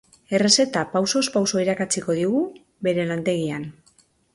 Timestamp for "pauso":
1.37-1.63